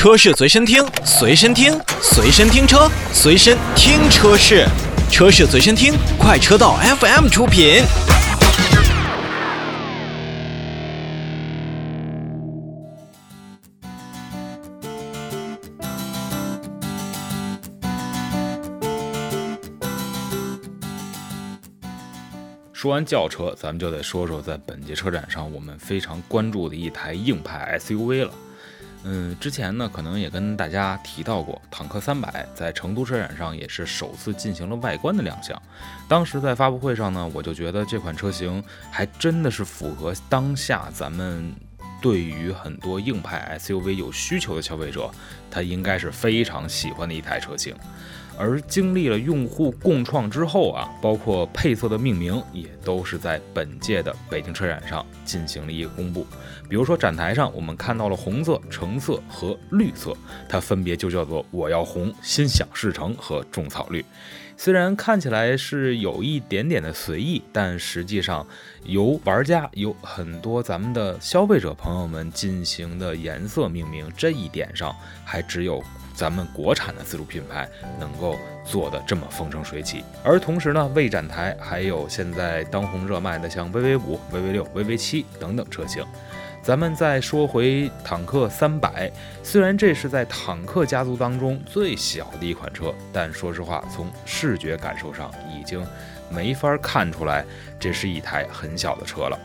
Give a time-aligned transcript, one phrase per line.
[0.00, 4.66] 车市随身听，随身听，随身听车，随身听车市，
[5.10, 7.82] 车市随身听，快车道 FM 出品。
[22.72, 28.32] 说完轿车，咱们就得说说在本届车展上我们非常关注的一台硬派 SUV 了。
[29.02, 35.60] 嗯，之前呢，可能也跟大家提到过，坦克三百在成都车展上也是首次进行了外观的亮相。
[36.06, 41.50] 当时在发布会上呢，我就觉得这款车型还真的是符合当下咱们
[42.02, 45.10] 对于很多硬派 SUV 有需求的消费者，
[45.50, 47.74] 他应该是非常喜欢的一台车型。
[48.40, 56.26] 而经历了用户共创之后啊，包括配色的命名也都是在本届的北京车展上进行了一个公布。
[56.66, 60.16] 比如说展台上我们看到了红色、橙色和绿色，
[60.48, 64.02] 它分别就叫做“我要红”、“心想事成”和“种草绿”。
[64.56, 68.46] 虽然看起来是有一点点的随意，但实际上
[68.84, 75.82] 由玩家有很多咱们的消费者朋友们进行的颜色命名，这一点上还只有。
[76.20, 77.66] 咱们国产的自主品牌
[77.98, 86.04] 能够做的这么风生水起，而同时呢，未展台还有现在当红热卖的像 VV 五、VV 六、VV 七等等车型。
[86.62, 89.10] 咱们再说回坦克三百，
[89.42, 95.82] 虽然这是在坦克家族当中最小的一款车，但说实话，从视觉感受上已经
[96.28, 97.46] 没法看出来
[97.78, 99.38] 这是一台很小的车了。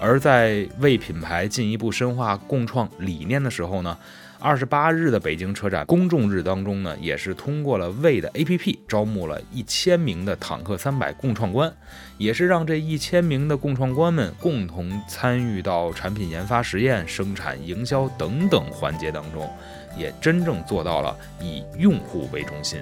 [0.00, 3.96] 而在为品牌进一步深化共创理念的时候呢？
[4.38, 11.72] 二十八日的北京车展公众日当中呢，也是通过了魏的 APP 招募了一千名的坦克三百共创官，
[12.18, 19.50] 也是让这一千名的共创官们共同参与到产品研发、实验、生产、营销等等环节当中，
[19.96, 22.80] 也真正做到了以用户为中心。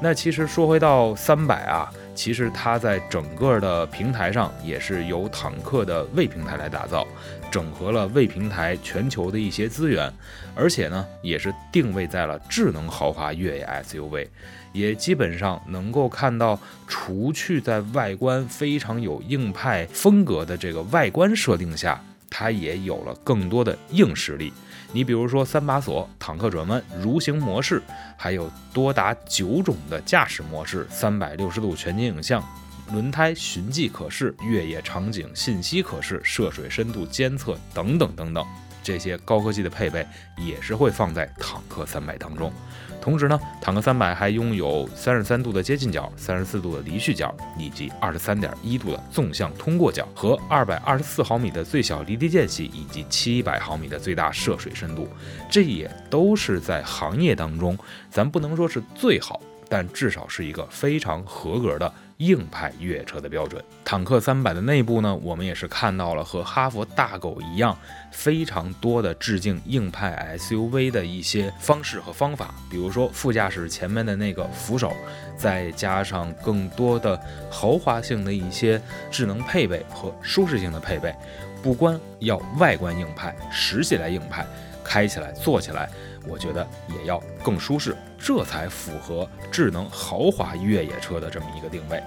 [0.00, 1.90] 那其实说回到三百啊。
[2.14, 7.06] 其实它在整个的平台上也是由坦克的魏平台来打造，
[7.50, 10.12] 整合了魏平台全球的一些资源，
[10.54, 14.28] 而且呢也是定位在了智能豪华越野 SUV，
[14.72, 24.52] 也基本上能够看到，除去在外观非常有硬派风格的这个外观设定下，它也有了更多的硬实力。
[24.92, 27.82] 你比如说三把锁、坦克转弯、蠕行模式，
[28.16, 32.42] 还有多达九种的驾驶模式、三百六十度全景影像、
[32.92, 38.46] 轮胎寻迹可视、越野场景信息可视、涉水深度监测等等等等。
[38.84, 40.06] 这些高科技的配备
[40.36, 42.52] 也是会放在坦克三百当中。
[43.00, 55.06] 同时呢，坦克三百还拥有三十三度的接近角、三十四度的离去角，以及二十三点一度的纵向通过角和二百二十四毫米的最小离地间隙，以及七百毫米的最大涉水深度。
[55.50, 57.76] 这也都是在行业当中，
[58.10, 59.38] 咱不能说是最好，
[59.74, 61.92] 但至少是一个非常合格的。
[62.18, 67.76] 硬派越野车的标准，坦克三百的内部呢，我们也是看到了和哈佛大狗一样
[68.12, 74.92] 非常多的致敬硬派 SUV 的一些方式和方法，比如说副驾驶前面的那个扶手，
[75.36, 77.20] 再加上更多的
[77.50, 78.80] 豪华性的一些
[79.10, 81.12] 智能配备和舒适性的配备，
[81.64, 84.46] 不光要外观硬派，实起来硬派，
[84.84, 85.88] 开起来坐起来。
[86.26, 92.02] 我觉得也要更舒适，这才符合智能豪华越野车的这么一个定位。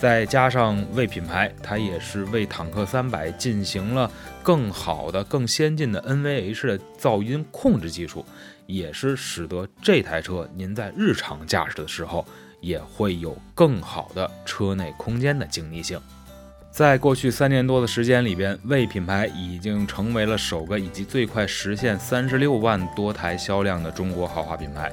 [0.00, 4.10] 再加上为品牌，它也是为坦克三百进行了
[4.42, 8.24] 更好的、更先进的 NVH 的噪音控制技术，
[8.64, 12.24] 也是使得这台车您在日常驾驶的时候
[12.62, 16.00] 也会有更好的车内空间的经济性。
[16.70, 24.90] 在过去三年多的时间里边，魏品牌已经成为了首个以及最快实现三十六万多台销量的中国豪华品牌。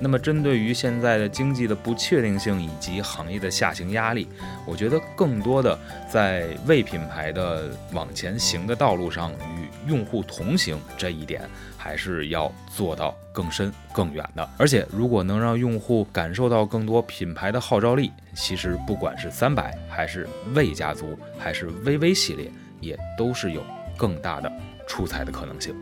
[0.00, 4.28] 那么，针对于现在的经济的不确定性以及行业的下行压力，
[4.64, 5.76] 我觉得更多的
[6.08, 11.42] 在为品牌的往前行的道路上与用户同行这一点，
[11.76, 14.48] 还是要做到更深更远的。
[14.56, 22.50] 而且，如果能让用户感受到更多品牌的号召力，其实不管是三百，还是魏家族，还是 VV 系列，
[22.80, 23.64] 也都是有
[23.96, 24.52] 更大的
[24.86, 25.74] 出彩的可能性。